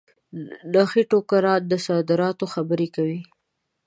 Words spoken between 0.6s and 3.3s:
نخې ټوکرانو د صادراتو خبري کوي.